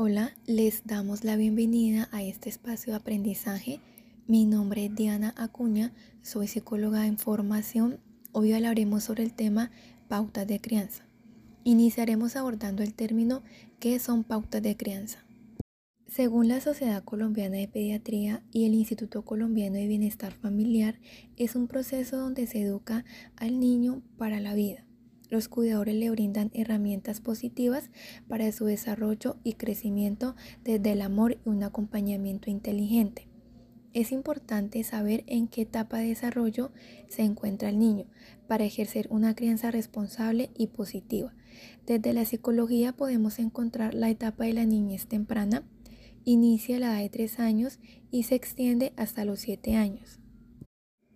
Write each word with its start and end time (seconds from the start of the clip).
Hola, 0.00 0.30
les 0.46 0.86
damos 0.86 1.24
la 1.24 1.34
bienvenida 1.34 2.08
a 2.12 2.22
este 2.22 2.48
espacio 2.48 2.92
de 2.92 2.98
aprendizaje. 2.98 3.80
Mi 4.28 4.46
nombre 4.46 4.84
es 4.84 4.94
Diana 4.94 5.34
Acuña, 5.36 5.92
soy 6.22 6.46
psicóloga 6.46 7.04
en 7.08 7.18
formación. 7.18 7.98
Hoy 8.30 8.52
hablaremos 8.52 9.02
sobre 9.02 9.24
el 9.24 9.34
tema 9.34 9.72
pautas 10.06 10.46
de 10.46 10.60
crianza. 10.60 11.04
Iniciaremos 11.64 12.36
abordando 12.36 12.84
el 12.84 12.94
término 12.94 13.42
¿qué 13.80 13.98
son 13.98 14.22
pautas 14.22 14.62
de 14.62 14.76
crianza? 14.76 15.24
Según 16.06 16.46
la 16.46 16.60
Sociedad 16.60 17.02
Colombiana 17.02 17.56
de 17.56 17.66
Pediatría 17.66 18.44
y 18.52 18.66
el 18.66 18.74
Instituto 18.74 19.24
Colombiano 19.24 19.78
de 19.78 19.88
Bienestar 19.88 20.32
Familiar, 20.32 21.00
es 21.36 21.56
un 21.56 21.66
proceso 21.66 22.18
donde 22.18 22.46
se 22.46 22.62
educa 22.62 23.04
al 23.34 23.58
niño 23.58 24.02
para 24.16 24.38
la 24.38 24.54
vida 24.54 24.87
los 25.30 25.48
cuidadores 25.48 25.94
le 25.94 26.10
brindan 26.10 26.50
herramientas 26.54 27.20
positivas 27.20 27.90
para 28.28 28.50
su 28.52 28.64
desarrollo 28.64 29.36
y 29.44 29.54
crecimiento 29.54 30.36
desde 30.64 30.92
el 30.92 31.02
amor 31.02 31.38
y 31.44 31.48
un 31.48 31.62
acompañamiento 31.62 32.50
inteligente. 32.50 33.28
Es 33.94 34.12
importante 34.12 34.82
saber 34.84 35.24
en 35.26 35.48
qué 35.48 35.62
etapa 35.62 35.98
de 35.98 36.08
desarrollo 36.08 36.70
se 37.08 37.22
encuentra 37.22 37.70
el 37.70 37.78
niño 37.78 38.04
para 38.46 38.64
ejercer 38.64 39.08
una 39.10 39.34
crianza 39.34 39.70
responsable 39.70 40.50
y 40.56 40.68
positiva. 40.68 41.34
Desde 41.86 42.12
la 42.12 42.24
psicología 42.24 42.92
podemos 42.92 43.38
encontrar 43.38 43.94
la 43.94 44.10
etapa 44.10 44.44
de 44.44 44.52
la 44.52 44.66
niñez 44.66 45.06
temprana, 45.06 45.64
inicia 46.24 46.76
a 46.76 46.80
la 46.80 46.92
edad 46.92 47.02
de 47.02 47.08
3 47.08 47.40
años 47.40 47.78
y 48.10 48.24
se 48.24 48.34
extiende 48.34 48.92
hasta 48.96 49.24
los 49.24 49.40
7 49.40 49.74
años. 49.76 50.20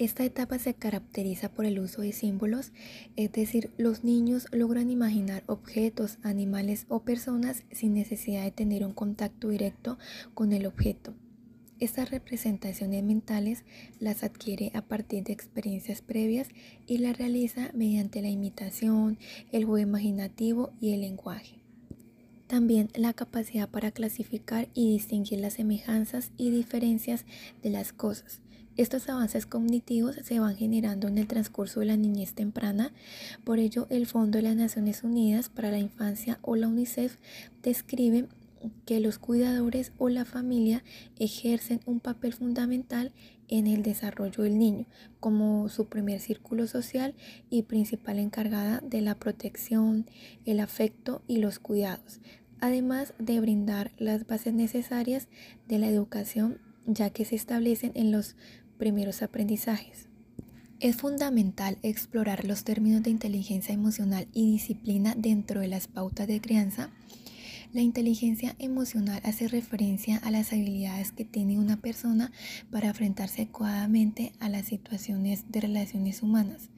Esta 0.00 0.24
etapa 0.24 0.58
se 0.58 0.72
caracteriza 0.72 1.52
por 1.52 1.66
el 1.66 1.78
uso 1.78 2.00
de 2.00 2.12
símbolos, 2.12 2.72
es 3.16 3.32
decir, 3.32 3.70
los 3.76 4.02
niños 4.02 4.46
logran 4.50 4.88
imaginar 4.88 5.42
objetos, 5.44 6.16
animales 6.22 6.86
o 6.88 7.00
personas 7.00 7.64
sin 7.70 7.92
necesidad 7.92 8.44
de 8.44 8.50
tener 8.50 8.82
un 8.82 8.94
contacto 8.94 9.50
directo 9.50 9.98
con 10.32 10.54
el 10.54 10.64
objeto. 10.64 11.12
Estas 11.80 12.10
representaciones 12.10 13.04
mentales 13.04 13.64
las 13.98 14.24
adquiere 14.24 14.70
a 14.72 14.80
partir 14.80 15.22
de 15.24 15.34
experiencias 15.34 16.00
previas 16.00 16.48
y 16.86 16.96
las 16.96 17.18
realiza 17.18 17.70
mediante 17.74 18.22
la 18.22 18.30
imitación, 18.30 19.18
el 19.52 19.66
juego 19.66 19.86
imaginativo 19.86 20.72
y 20.80 20.94
el 20.94 21.02
lenguaje. 21.02 21.60
También 22.46 22.88
la 22.94 23.12
capacidad 23.12 23.68
para 23.68 23.90
clasificar 23.90 24.66
y 24.72 24.92
distinguir 24.94 25.40
las 25.40 25.52
semejanzas 25.52 26.32
y 26.38 26.50
diferencias 26.50 27.26
de 27.62 27.68
las 27.68 27.92
cosas 27.92 28.40
estos 28.76 29.08
avances 29.08 29.46
cognitivos 29.46 30.16
se 30.22 30.40
van 30.40 30.56
generando 30.56 31.08
en 31.08 31.18
el 31.18 31.26
transcurso 31.26 31.80
de 31.80 31.86
la 31.86 31.96
niñez 31.96 32.34
temprana, 32.34 32.92
por 33.44 33.58
ello 33.58 33.86
el 33.90 34.06
Fondo 34.06 34.38
de 34.38 34.42
las 34.42 34.56
Naciones 34.56 35.04
Unidas 35.04 35.48
para 35.48 35.70
la 35.70 35.78
Infancia 35.78 36.38
o 36.42 36.56
la 36.56 36.68
UNICEF 36.68 37.18
describe 37.62 38.28
que 38.84 39.00
los 39.00 39.18
cuidadores 39.18 39.92
o 39.98 40.08
la 40.08 40.24
familia 40.24 40.84
ejercen 41.18 41.80
un 41.86 42.00
papel 42.00 42.32
fundamental 42.32 43.12
en 43.48 43.66
el 43.66 43.82
desarrollo 43.82 44.44
del 44.44 44.58
niño 44.58 44.86
como 45.18 45.68
su 45.68 45.86
primer 45.86 46.20
círculo 46.20 46.66
social 46.66 47.14
y 47.48 47.62
principal 47.62 48.18
encargada 48.18 48.80
de 48.80 49.00
la 49.00 49.16
protección, 49.16 50.06
el 50.44 50.60
afecto 50.60 51.22
y 51.26 51.38
los 51.38 51.58
cuidados, 51.58 52.20
además 52.60 53.14
de 53.18 53.40
brindar 53.40 53.92
las 53.98 54.26
bases 54.26 54.54
necesarias 54.54 55.28
de 55.66 55.78
la 55.78 55.88
educación 55.88 56.60
ya 56.86 57.10
que 57.10 57.24
se 57.24 57.36
establecen 57.36 57.92
en 57.94 58.12
los 58.12 58.36
primeros 58.78 59.22
aprendizajes. 59.22 60.08
Es 60.80 60.96
fundamental 60.96 61.76
explorar 61.82 62.46
los 62.46 62.64
términos 62.64 63.02
de 63.02 63.10
inteligencia 63.10 63.74
emocional 63.74 64.28
y 64.32 64.50
disciplina 64.52 65.14
dentro 65.14 65.60
de 65.60 65.68
las 65.68 65.88
pautas 65.88 66.26
de 66.26 66.40
crianza. 66.40 66.90
La 67.74 67.82
inteligencia 67.82 68.56
emocional 68.58 69.20
hace 69.22 69.46
referencia 69.46 70.16
a 70.16 70.30
las 70.30 70.52
habilidades 70.52 71.12
que 71.12 71.26
tiene 71.26 71.58
una 71.58 71.76
persona 71.76 72.32
para 72.70 72.88
enfrentarse 72.88 73.42
adecuadamente 73.42 74.32
a 74.40 74.48
las 74.48 74.66
situaciones 74.66 75.44
de 75.52 75.60
relaciones 75.60 76.22
humanas. 76.22 76.70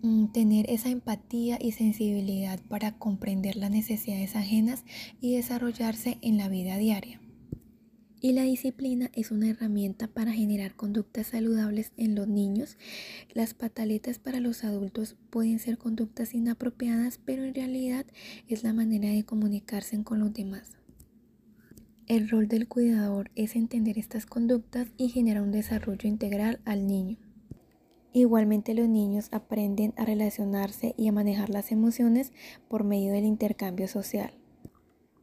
Mm, 0.00 0.28
tener 0.28 0.70
esa 0.70 0.88
empatía 0.88 1.58
y 1.60 1.72
sensibilidad 1.72 2.58
para 2.68 2.92
comprender 2.98 3.56
las 3.56 3.70
necesidades 3.70 4.34
ajenas 4.34 4.84
y 5.20 5.34
desarrollarse 5.34 6.16
en 6.22 6.38
la 6.38 6.48
vida 6.48 6.78
diaria. 6.78 7.20
Y 8.20 8.32
la 8.32 8.42
disciplina 8.42 9.10
es 9.14 9.30
una 9.30 9.48
herramienta 9.48 10.08
para 10.08 10.32
generar 10.32 10.74
conductas 10.74 11.28
saludables 11.28 11.92
en 11.96 12.16
los 12.16 12.26
niños. 12.26 12.76
Las 13.32 13.54
pataletas 13.54 14.18
para 14.18 14.40
los 14.40 14.64
adultos 14.64 15.14
pueden 15.30 15.60
ser 15.60 15.78
conductas 15.78 16.34
inapropiadas, 16.34 17.20
pero 17.24 17.44
en 17.44 17.54
realidad 17.54 18.06
es 18.48 18.64
la 18.64 18.72
manera 18.72 19.08
de 19.08 19.24
comunicarse 19.24 20.02
con 20.02 20.18
los 20.18 20.32
demás. 20.32 20.76
El 22.08 22.28
rol 22.28 22.48
del 22.48 22.66
cuidador 22.66 23.30
es 23.36 23.54
entender 23.54 23.98
estas 23.98 24.26
conductas 24.26 24.88
y 24.96 25.10
generar 25.10 25.42
un 25.42 25.52
desarrollo 25.52 26.08
integral 26.08 26.60
al 26.64 26.88
niño. 26.88 27.18
Igualmente 28.12 28.74
los 28.74 28.88
niños 28.88 29.28
aprenden 29.30 29.94
a 29.96 30.04
relacionarse 30.04 30.94
y 30.96 31.06
a 31.06 31.12
manejar 31.12 31.50
las 31.50 31.70
emociones 31.70 32.32
por 32.66 32.82
medio 32.82 33.12
del 33.12 33.26
intercambio 33.26 33.86
social 33.86 34.32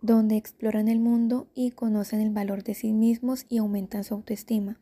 donde 0.06 0.38
exploran 0.38 0.88
el 0.88 1.00
mundo 1.00 1.48
y 1.56 1.72
conocen 1.72 2.22
el 2.22 2.30
valor 2.30 2.64
de 2.64 2.76
sí 2.76 2.94
mismos 2.94 3.46
y 3.50 3.58
aumentan 3.58 4.04
su 4.04 4.14
autoestima. 4.14 4.78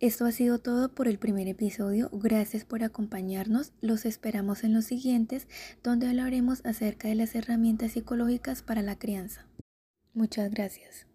Esto 0.00 0.26
ha 0.26 0.32
sido 0.32 0.58
todo 0.58 0.90
por 0.90 1.08
el 1.08 1.18
primer 1.18 1.48
episodio. 1.48 2.10
Gracias 2.12 2.64
por 2.64 2.82
acompañarnos. 2.84 3.72
Los 3.80 4.04
esperamos 4.04 4.62
en 4.62 4.74
los 4.74 4.84
siguientes, 4.84 5.48
donde 5.82 6.08
hablaremos 6.08 6.60
acerca 6.66 7.08
de 7.08 7.14
las 7.14 7.34
herramientas 7.34 7.92
psicológicas 7.92 8.62
para 8.62 8.82
la 8.82 8.98
crianza. 8.98 9.46
Muchas 10.12 10.50
gracias. 10.50 11.06